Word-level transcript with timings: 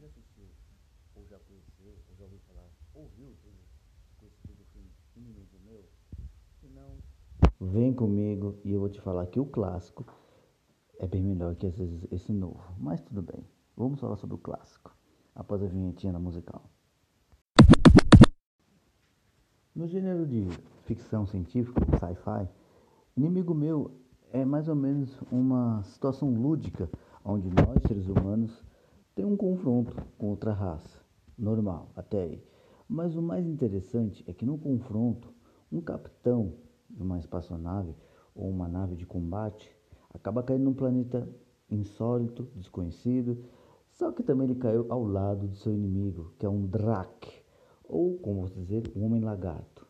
já 0.00 0.06
assistiu, 0.06 0.46
ou 1.14 1.26
já 1.26 1.38
conheceu, 1.40 1.94
ou 2.08 2.16
já 2.16 2.24
ouviu 2.24 2.40
falar, 2.48 2.66
ouviu 2.94 3.28
esse 3.32 3.52
conhecido 4.18 4.64
filme 4.72 4.90
Inimigo 5.14 5.58
Meu? 5.62 5.84
Se 6.58 6.66
não, 6.68 6.96
vem 7.60 7.92
comigo 7.92 8.58
e 8.64 8.72
eu 8.72 8.80
vou 8.80 8.88
te 8.88 8.98
falar 9.00 9.26
que 9.26 9.38
o 9.38 9.44
clássico 9.44 10.06
é 10.98 11.06
bem 11.06 11.22
melhor 11.22 11.54
que 11.54 11.66
esse, 11.66 12.08
esse 12.10 12.32
novo. 12.32 12.62
Mas 12.78 13.02
tudo 13.02 13.20
bem, 13.20 13.44
vamos 13.76 14.00
falar 14.00 14.16
sobre 14.16 14.36
o 14.36 14.38
clássico, 14.38 14.90
após 15.34 15.62
a 15.62 15.66
vinhetinha 15.66 16.18
musical. 16.18 16.62
No 19.74 19.86
gênero 19.86 20.26
de 20.26 20.48
ficção 20.84 21.26
científica, 21.26 21.84
sci-fi, 21.98 22.48
Inimigo 23.16 23.54
Meu 23.54 23.90
é 24.32 24.46
mais 24.46 24.66
ou 24.66 24.74
menos 24.74 25.20
uma 25.30 25.82
situação 25.84 26.32
lúdica 26.32 26.88
onde 27.22 27.50
nós, 27.50 27.82
seres 27.82 28.06
humanos, 28.08 28.64
tem 29.20 29.26
um 29.26 29.36
confronto 29.36 29.94
com 30.16 30.30
outra 30.30 30.50
raça. 30.54 30.98
Normal, 31.36 31.90
até 31.94 32.22
aí. 32.22 32.42
Mas 32.88 33.14
o 33.14 33.20
mais 33.20 33.46
interessante 33.46 34.24
é 34.26 34.32
que 34.32 34.46
no 34.46 34.56
confronto, 34.56 35.30
um 35.70 35.78
capitão 35.82 36.54
de 36.88 37.02
uma 37.02 37.18
espaçonave 37.18 37.94
ou 38.34 38.48
uma 38.48 38.66
nave 38.66 38.96
de 38.96 39.04
combate 39.04 39.70
acaba 40.14 40.42
caindo 40.42 40.64
num 40.64 40.72
planeta 40.72 41.28
insólito, 41.70 42.48
desconhecido, 42.56 43.44
só 43.90 44.10
que 44.10 44.22
também 44.22 44.48
ele 44.48 44.58
caiu 44.58 44.86
ao 44.88 45.04
lado 45.04 45.46
do 45.48 45.54
seu 45.54 45.74
inimigo, 45.74 46.32
que 46.38 46.46
é 46.46 46.48
um 46.48 46.64
Drak, 46.64 47.30
ou 47.84 48.16
como 48.20 48.40
você 48.40 48.58
dizer, 48.58 48.90
um 48.96 49.04
homem 49.04 49.20
lagarto. 49.20 49.86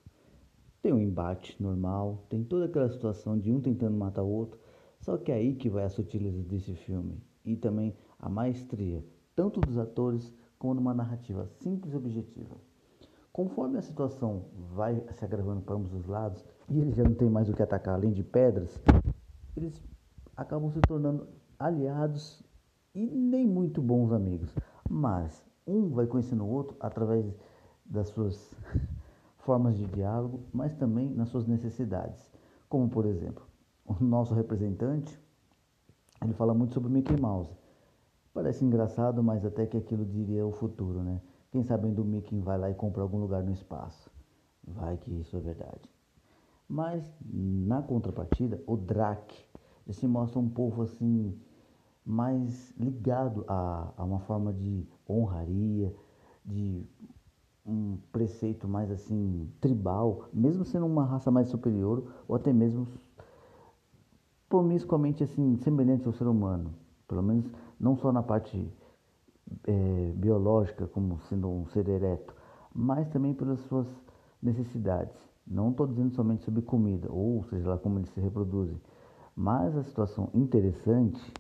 Tem 0.83 0.93
um 0.93 0.99
embate 0.99 1.55
normal, 1.63 2.27
tem 2.29 2.43
toda 2.43 2.65
aquela 2.65 2.89
situação 2.89 3.39
de 3.39 3.53
um 3.53 3.61
tentando 3.61 3.97
matar 3.97 4.25
o 4.25 4.29
outro, 4.29 4.59
só 4.99 5.17
que 5.17 5.31
é 5.31 5.37
aí 5.37 5.55
que 5.55 5.71
vai 5.71 5.85
a 5.85 5.89
sutileza 5.89 6.43
desse 6.43 6.75
filme 6.75 7.23
e 7.45 7.55
também 7.55 7.95
a 8.19 8.29
maestria, 8.29 9.05
tanto 9.41 9.59
dos 9.59 9.79
atores 9.79 10.31
como 10.59 10.75
numa 10.75 10.93
narrativa 10.93 11.47
simples 11.47 11.95
e 11.95 11.97
objetiva. 11.97 12.57
Conforme 13.33 13.79
a 13.79 13.83
situação 13.83 14.45
vai 14.75 15.03
se 15.13 15.25
agravando 15.25 15.63
para 15.63 15.77
ambos 15.77 15.95
os 15.95 16.05
lados 16.05 16.45
e 16.69 16.79
eles 16.79 16.95
já 16.95 17.03
não 17.03 17.15
têm 17.15 17.31
mais 17.31 17.49
o 17.49 17.55
que 17.55 17.63
atacar 17.63 17.95
além 17.95 18.13
de 18.13 18.23
pedras, 18.23 18.79
eles 19.57 19.83
acabam 20.37 20.71
se 20.71 20.79
tornando 20.83 21.27
aliados 21.59 22.43
e 22.95 23.07
nem 23.07 23.47
muito 23.47 23.81
bons 23.81 24.13
amigos. 24.13 24.55
Mas 24.91 25.43
um 25.67 25.89
vai 25.89 26.07
conhecendo 26.07 26.45
o 26.45 26.51
outro 26.51 26.77
através 26.79 27.25
das 27.87 28.09
suas 28.09 28.55
formas 29.41 29.75
de 29.79 29.87
diálogo, 29.87 30.41
mas 30.53 30.75
também 30.75 31.09
nas 31.15 31.31
suas 31.31 31.47
necessidades. 31.47 32.31
Como, 32.69 32.91
por 32.91 33.07
exemplo, 33.07 33.43
o 33.87 34.05
nosso 34.05 34.35
representante, 34.35 35.19
ele 36.23 36.35
fala 36.35 36.53
muito 36.53 36.75
sobre 36.75 36.93
Mickey 36.93 37.19
Mouse. 37.19 37.59
Parece 38.33 38.65
engraçado, 38.65 39.23
mas 39.23 39.45
até 39.45 39.67
que 39.67 39.77
aquilo 39.77 40.05
diria 40.05 40.47
o 40.47 40.53
futuro, 40.53 41.03
né? 41.03 41.21
Quem 41.51 41.65
sabendo 41.65 42.03
o 42.03 42.05
Mickey 42.05 42.39
vai 42.39 42.57
lá 42.59 42.71
e 42.71 42.75
compra 42.75 43.03
algum 43.03 43.19
lugar 43.19 43.43
no 43.43 43.53
espaço. 43.53 44.11
Vai 44.65 44.97
que 44.97 45.11
isso 45.11 45.37
é 45.37 45.41
verdade. 45.41 45.91
Mas, 46.69 47.13
na 47.21 47.83
contrapartida, 47.83 48.63
o 48.67 48.77
Drac 48.77 49.35
se 49.91 50.07
mostra 50.07 50.39
um 50.39 50.49
povo 50.49 50.83
assim, 50.83 51.37
mais 52.07 52.73
ligado 52.79 53.45
a, 53.49 53.93
a 53.97 54.05
uma 54.05 54.21
forma 54.21 54.53
de 54.53 54.87
honraria, 55.09 55.93
de 56.45 56.87
um 57.67 57.99
preceito 58.13 58.69
mais 58.69 58.91
assim 58.91 59.51
tribal, 59.61 60.29
mesmo 60.33 60.65
sendo 60.65 60.87
uma 60.87 61.05
raça 61.05 61.31
mais 61.31 61.49
superior 61.49 62.05
ou 62.27 62.37
até 62.37 62.53
mesmo 62.53 62.87
promiscuamente 64.49 65.23
assim 65.23 65.57
semelhante 65.57 66.07
ao 66.07 66.13
ser 66.13 66.27
humano, 66.27 66.75
pelo 67.07 67.23
menos 67.23 67.51
não 67.81 67.97
só 67.97 68.13
na 68.13 68.23
parte 68.23 68.71
é, 69.67 70.13
biológica 70.15 70.87
como 70.87 71.19
sendo 71.23 71.49
um 71.49 71.67
ser 71.67 71.89
ereto, 71.89 72.35
mas 72.75 73.09
também 73.09 73.33
pelas 73.35 73.59
suas 73.61 73.89
necessidades. 74.43 75.17
Não 75.47 75.71
estou 75.71 75.87
dizendo 75.87 76.15
somente 76.15 76.45
sobre 76.45 76.63
comida, 76.63 77.11
ou 77.11 77.43
seja 77.45 77.71
lá 77.71 77.79
como 77.79 77.99
eles 77.99 78.11
se 78.11 78.21
reproduzem, 78.21 78.81
mas 79.35 79.77
a 79.77 79.83
situação 79.83 80.29
interessante 80.35 81.33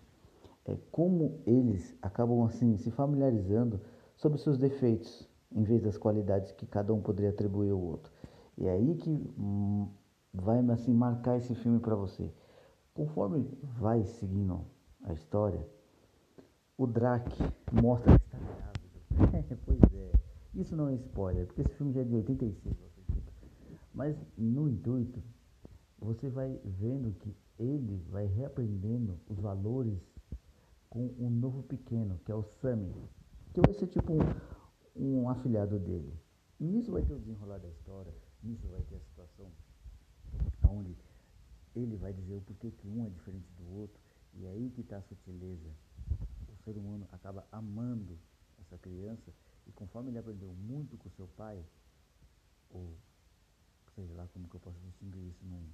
é 0.65 0.77
como 0.91 1.41
eles 1.47 1.97
acabam 2.03 2.43
assim 2.45 2.77
se 2.79 2.91
familiarizando 2.91 3.81
sobre 4.17 4.39
seus 4.39 4.59
defeitos 4.59 5.29
em 5.53 5.63
vez 5.63 5.83
das 5.83 5.97
qualidades 5.97 6.53
que 6.53 6.67
cada 6.67 6.93
um 6.95 7.01
poderia 7.01 7.31
atribuir 7.31 7.71
ao 7.71 7.81
outro. 7.81 8.13
E 8.57 8.67
é 8.67 8.73
aí 8.73 8.95
que 8.97 9.11
hum, 9.39 9.89
vai 10.33 10.59
assim 10.71 10.93
marcar 10.93 11.37
esse 11.37 11.55
filme 11.55 11.81
para 11.81 11.95
você. 11.95 12.31
Conforme 12.95 13.47
vai 13.79 14.05
seguindo 14.05 14.65
a 15.03 15.13
história, 15.13 15.67
o 16.81 16.87
Drac 16.87 17.31
mostra 17.71 18.19
que 18.19 18.25
está 18.25 18.39
grávido. 18.39 19.59
pois 19.67 19.83
é, 19.93 20.13
isso 20.55 20.75
não 20.75 20.89
é 20.89 20.95
spoiler, 20.95 21.47
porque 21.47 21.61
esse 21.61 21.75
filme 21.75 21.93
já 21.93 22.01
é 22.01 22.05
de 22.05 22.15
86, 22.15 22.75
mas 23.93 24.17
no 24.39 24.67
intuito, 24.67 25.23
você 25.99 26.31
vai 26.31 26.59
vendo 26.65 27.13
que 27.19 27.37
ele 27.59 28.03
vai 28.09 28.25
reaprendendo 28.25 29.21
os 29.29 29.39
valores 29.39 30.01
com 30.89 31.15
um 31.19 31.29
novo 31.29 31.63
pequeno, 31.65 32.19
que 32.25 32.33
é 32.33 32.35
o 32.35 32.43
Sammy, 32.43 32.95
que 33.53 33.61
vai 33.61 33.75
ser 33.75 33.89
tipo 33.89 34.15
um, 34.15 35.21
um 35.21 35.29
afilhado 35.29 35.79
dele. 35.79 36.19
E 36.59 36.65
nisso 36.65 36.93
vai 36.93 37.03
ter 37.03 37.13
o 37.13 37.19
desenrolar 37.19 37.59
da 37.59 37.69
história, 37.69 38.15
nisso 38.43 38.67
vai 38.69 38.81
ter 38.85 38.97
a 38.97 39.01
situação 39.01 39.53
onde 40.67 40.97
ele 41.77 41.99
vai 41.99 42.15
dizer 42.15 42.37
o 42.37 42.41
porquê 42.41 42.71
que 42.71 42.89
um 42.89 43.05
é 43.05 43.11
diferente 43.11 43.53
do 43.59 43.71
outro, 43.71 44.01
e 44.33 44.47
é 44.47 44.49
aí 44.49 44.71
que 44.71 44.81
está 44.81 44.97
a 44.97 45.03
sutileza. 45.03 45.69
Ser 46.71 46.79
humano 46.79 47.05
acaba 47.11 47.45
amando 47.51 48.17
essa 48.61 48.79
criança, 48.79 49.33
e 49.67 49.73
conforme 49.73 50.09
ele 50.09 50.19
aprendeu 50.19 50.53
muito 50.53 50.97
com 50.97 51.11
seu 51.11 51.27
pai, 51.27 51.61
ou 52.71 52.95
seja 53.97 54.15
lá 54.15 54.29
como 54.33 54.49
que 54.49 54.55
eu 54.55 54.61
posso 54.61 54.79
distinguir 54.79 55.31
isso 55.31 55.45
num, 55.45 55.65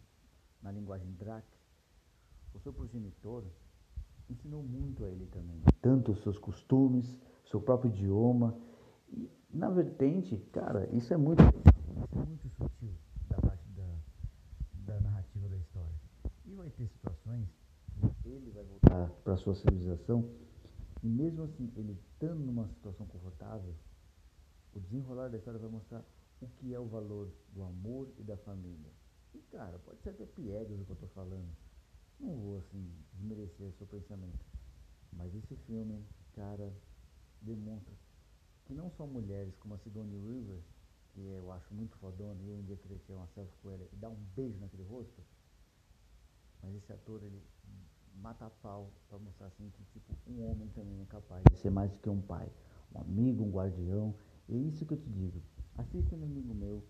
na 0.62 0.72
linguagem 0.72 1.12
Drac, 1.12 1.44
o 2.54 2.60
seu 2.60 2.72
progenitor 2.72 3.44
ensinou 4.30 4.62
muito 4.62 5.04
a 5.04 5.10
ele 5.10 5.26
também. 5.26 5.60
Tanto 5.82 6.12
os 6.12 6.22
seus 6.22 6.38
costumes, 6.38 7.14
seu 7.44 7.60
próprio 7.60 7.90
idioma 7.90 8.58
e 9.12 9.30
na 9.50 9.68
vertente, 9.68 10.38
cara, 10.50 10.88
isso 10.96 11.12
é 11.12 11.18
muito, 11.18 11.42
isso 11.42 12.18
é 12.18 12.24
muito 12.24 12.48
sutil 12.48 12.94
da 13.28 13.36
parte 13.36 13.68
da, 13.72 14.94
da 14.94 15.00
narrativa 15.00 15.46
da 15.46 15.58
história. 15.58 15.92
E 16.46 16.54
vai 16.54 16.70
ter 16.70 16.88
situações 16.88 17.46
que 18.22 18.28
ele 18.30 18.50
vai 18.50 18.64
voltar 18.64 19.10
para 19.22 19.36
sua 19.36 19.54
civilização 19.54 20.45
e 21.06 21.08
mesmo 21.08 21.44
assim, 21.44 21.72
ele 21.76 21.92
estando 21.92 22.40
numa 22.40 22.66
situação 22.66 23.06
confortável, 23.06 23.72
o 24.74 24.80
desenrolar 24.80 25.28
da 25.28 25.38
história 25.38 25.60
vai 25.60 25.70
mostrar 25.70 26.04
o 26.40 26.48
que 26.48 26.74
é 26.74 26.80
o 26.80 26.86
valor 26.88 27.30
do 27.54 27.62
amor 27.62 28.12
e 28.18 28.24
da 28.24 28.36
família. 28.38 28.90
E 29.32 29.38
cara, 29.42 29.78
pode 29.78 30.02
ser 30.02 30.10
até 30.10 30.26
piegas 30.26 30.80
o 30.80 30.84
que 30.84 30.90
eu 30.90 30.94
estou 30.94 31.08
falando. 31.10 31.48
Não 32.18 32.34
vou 32.34 32.58
assim 32.58 32.92
desmerecer 33.12 33.72
seu 33.74 33.86
pensamento. 33.86 34.44
Mas 35.12 35.32
esse 35.32 35.54
filme, 35.54 36.04
cara, 36.32 36.76
demonstra 37.40 37.94
que 38.64 38.74
não 38.74 38.90
só 38.90 39.06
mulheres 39.06 39.56
como 39.58 39.74
a 39.74 39.78
Sigourney 39.78 40.18
Weaver, 40.18 40.60
que 41.14 41.20
eu 41.20 41.52
acho 41.52 41.72
muito 41.72 41.96
fodona, 41.98 42.42
e 42.42 42.48
eu 42.48 42.56
um 42.56 42.64
dia 42.64 42.76
queria 42.78 42.98
tirar 42.98 43.18
uma 43.18 43.28
selfie 43.28 43.56
com 43.62 43.70
ela 43.70 43.88
e 43.92 43.96
dar 43.96 44.10
um 44.10 44.24
beijo 44.34 44.58
naquele 44.58 44.82
rosto, 44.82 45.22
mas 46.60 46.74
esse 46.74 46.92
ator, 46.92 47.22
ele 47.22 47.40
mata 48.22 48.50
pau 48.62 48.90
para 49.08 49.18
mostrar 49.18 49.46
assim 49.48 49.70
que 49.70 49.84
tipo 49.84 50.12
um 50.26 50.50
homem 50.50 50.68
também 50.68 51.00
é 51.00 51.04
capaz 51.06 51.42
de 51.50 51.58
ser 51.58 51.70
mais 51.70 51.90
do 51.92 51.98
que 51.98 52.08
um 52.08 52.20
pai, 52.20 52.48
um 52.94 53.00
amigo, 53.00 53.44
um 53.44 53.50
guardião. 53.50 54.14
É 54.48 54.54
isso 54.54 54.84
que 54.86 54.94
eu 54.94 54.98
te 54.98 55.08
digo. 55.08 55.42
Assista 55.76 56.14
um 56.16 56.24
amigo 56.24 56.54
meu, 56.54 56.82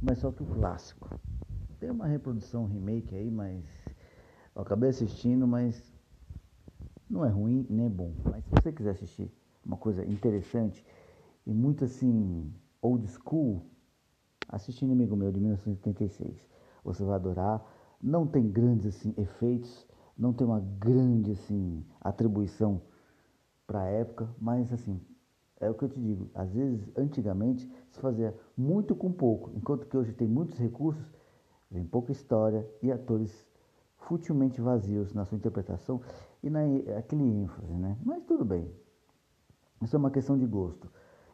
mas 0.00 0.18
só 0.18 0.30
que 0.30 0.42
o 0.42 0.46
clássico. 0.46 1.10
Tem 1.78 1.90
uma 1.90 2.06
reprodução, 2.06 2.64
um 2.64 2.66
remake 2.66 3.14
aí, 3.14 3.30
mas 3.30 3.64
eu 4.54 4.62
acabei 4.62 4.90
assistindo, 4.90 5.46
mas 5.46 5.92
não 7.08 7.24
é 7.24 7.28
ruim 7.28 7.66
nem 7.68 7.86
é 7.86 7.88
bom. 7.88 8.12
Mas 8.24 8.44
se 8.44 8.50
você 8.50 8.72
quiser 8.72 8.90
assistir 8.90 9.30
uma 9.64 9.76
coisa 9.76 10.04
interessante 10.04 10.84
e 11.46 11.52
muito 11.52 11.84
assim, 11.84 12.52
old 12.80 13.06
school, 13.08 13.62
assiste 14.48 14.84
Inimigo 14.84 15.16
Meu 15.16 15.30
de 15.32 15.40
1986. 15.40 16.48
Você 16.84 17.04
vai 17.04 17.16
adorar. 17.16 17.64
Não 18.02 18.26
tem 18.26 18.48
grandes 18.50 18.86
assim 18.86 19.14
efeitos, 19.16 19.86
não 20.16 20.32
tem 20.32 20.46
uma 20.46 20.60
grande 20.60 21.32
assim 21.32 21.84
atribuição 22.00 22.80
para 23.66 23.82
a 23.82 23.86
época, 23.86 24.28
mas 24.38 24.72
assim, 24.72 25.00
é 25.60 25.68
o 25.68 25.74
que 25.74 25.84
eu 25.84 25.88
te 25.88 26.00
digo, 26.00 26.30
às 26.34 26.52
vezes 26.52 26.88
antigamente 26.96 27.70
se 27.90 28.00
fazia 28.00 28.34
muito 28.56 28.94
com 28.94 29.12
pouco, 29.12 29.50
enquanto 29.54 29.86
que 29.86 29.96
hoje 29.96 30.12
tem 30.12 30.28
muitos 30.28 30.58
recursos, 30.58 31.12
vem 31.70 31.84
pouca 31.84 32.12
história 32.12 32.68
e 32.82 32.92
atores 32.92 33.46
futilmente 33.98 34.60
vazios 34.60 35.12
na 35.12 35.24
sua 35.24 35.36
interpretação 35.36 36.00
e 36.42 36.48
na 36.48 36.60
aquele 36.96 37.24
ênfase, 37.24 37.72
né? 37.74 37.96
Mas 38.04 38.22
tudo 38.24 38.44
bem. 38.44 38.70
Isso 39.82 39.96
é 39.96 39.98
uma 39.98 40.10
questão 40.10 40.38
de 40.38 40.46
gosto. 40.46 40.88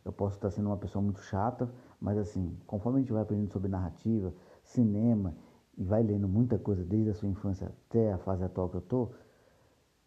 Eu 0.04 0.12
posso 0.12 0.36
estar 0.36 0.50
sendo 0.50 0.66
uma 0.66 0.76
pessoa 0.76 1.02
muito 1.02 1.20
chata, 1.20 1.70
mas 2.00 2.18
assim, 2.18 2.56
conforme 2.66 2.98
a 2.98 3.02
gente 3.02 3.12
vai 3.12 3.22
aprendendo 3.22 3.52
sobre 3.52 3.68
narrativa, 3.68 4.34
cinema 4.62 5.36
e 5.76 5.84
vai 5.84 6.02
lendo 6.02 6.28
muita 6.28 6.58
coisa 6.58 6.84
desde 6.84 7.10
a 7.10 7.14
sua 7.14 7.28
infância 7.28 7.72
até 7.88 8.12
a 8.12 8.18
fase 8.18 8.44
atual 8.44 8.68
que 8.68 8.76
eu 8.76 8.80
tô, 8.80 9.10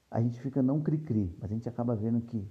a 0.09 0.21
gente 0.21 0.39
fica 0.39 0.61
não 0.61 0.81
cri-cri, 0.81 1.35
mas 1.39 1.51
a 1.51 1.53
gente 1.53 1.67
acaba 1.67 1.95
vendo 1.95 2.21
que 2.21 2.47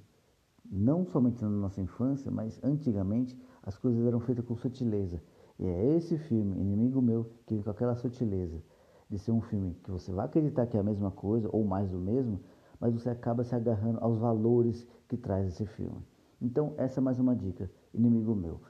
não 0.71 1.07
somente 1.07 1.43
na 1.43 1.51
nossa 1.51 1.81
infância, 1.81 2.31
mas 2.31 2.63
antigamente 2.63 3.39
as 3.63 3.77
coisas 3.79 4.05
eram 4.07 4.21
feitas 4.21 4.45
com 4.45 4.57
sutileza. 4.57 5.23
E 5.59 5.67
é 5.67 5.97
esse 5.97 6.19
filme, 6.19 6.59
Inimigo 6.59 7.01
Meu, 7.01 7.31
que 7.47 7.55
vem 7.55 7.63
com 7.63 7.71
aquela 7.71 7.95
sutileza 7.95 8.61
de 9.09 9.19
ser 9.19 9.31
um 9.31 9.41
filme 9.41 9.75
que 9.85 9.91
você 9.91 10.11
vai 10.13 10.27
acreditar 10.27 10.67
que 10.67 10.77
é 10.77 10.81
a 10.81 10.83
mesma 10.83 11.11
coisa 11.11 11.49
ou 11.53 11.65
mais 11.65 11.91
do 11.91 11.99
mesmo, 11.99 12.41
mas 12.81 12.93
você 12.93 13.11
acaba 13.11 13.45
se 13.45 13.55
agarrando 13.55 13.99
aos 14.01 14.19
valores 14.19 14.87
que 15.09 15.17
traz 15.17 15.47
esse 15.47 15.65
filme. 15.67 16.03
Então, 16.41 16.75
essa 16.77 17.01
é 17.01 17.03
mais 17.03 17.19
uma 17.19 17.37
dica, 17.37 17.71
Inimigo 17.93 18.35
Meu. 18.35 18.61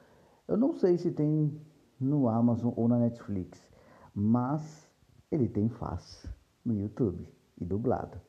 Eu 0.46 0.56
não 0.56 0.74
sei 0.74 0.98
se 0.98 1.10
tem 1.10 1.58
no 1.98 2.28
Amazon 2.28 2.72
ou 2.76 2.86
na 2.86 2.98
Netflix, 2.98 3.66
mas 4.14 4.88
ele 5.30 5.48
tem 5.48 5.68
face 5.68 6.28
no 6.64 6.78
YouTube 6.78 7.26
e 7.58 7.64
dublado 7.64 8.20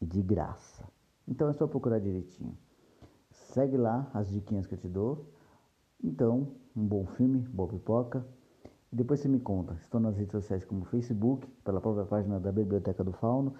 e 0.00 0.06
de 0.06 0.20
graça. 0.20 0.86
Então 1.26 1.48
é 1.48 1.52
só 1.54 1.66
procurar 1.66 1.98
direitinho. 1.98 2.56
Segue 3.30 3.76
lá 3.76 4.10
as 4.12 4.28
diquinhas 4.30 4.66
que 4.66 4.74
eu 4.74 4.78
te 4.78 4.88
dou. 4.88 5.26
Então, 6.02 6.48
um 6.76 6.86
bom 6.86 7.06
filme, 7.06 7.38
boa 7.40 7.68
pipoca. 7.68 8.26
E 8.92 8.96
depois 8.96 9.20
você 9.20 9.28
me 9.28 9.40
conta. 9.40 9.74
Estou 9.74 9.98
nas 9.98 10.16
redes 10.16 10.32
sociais 10.32 10.64
como 10.64 10.84
Facebook, 10.84 11.46
pela 11.64 11.80
própria 11.80 12.04
página 12.04 12.38
da 12.38 12.52
Biblioteca 12.52 13.02
do 13.02 13.12
Fauno. 13.12 13.54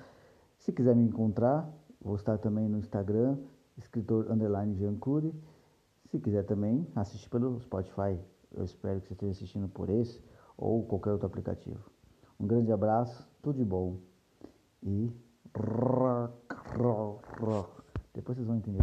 Se 0.58 0.72
quiser 0.72 0.94
me 0.94 1.04
encontrar, 1.04 1.68
vou 2.00 2.16
estar 2.16 2.38
também 2.38 2.68
no 2.68 2.78
Instagram, 2.78 3.38
escritor 3.78 4.30
underline. 4.30 4.76
Se 6.10 6.20
quiser 6.20 6.44
também, 6.44 6.86
assistir 6.94 7.30
pelo 7.30 7.58
Spotify. 7.60 8.18
Eu 8.52 8.64
espero 8.64 9.00
que 9.00 9.08
você 9.08 9.14
esteja 9.14 9.32
assistindo 9.32 9.68
por 9.68 9.88
esse 9.88 10.22
ou 10.56 10.84
qualquer 10.84 11.10
outro 11.10 11.26
aplicativo. 11.26 11.90
Um 12.38 12.46
grande 12.46 12.72
abraço, 12.72 13.28
tudo 13.42 13.58
de 13.58 13.64
bom. 13.64 13.98
E. 14.82 15.10
Depois 18.12 18.36
vocês 18.36 18.46
vão 18.46 18.56
entender 18.56 18.82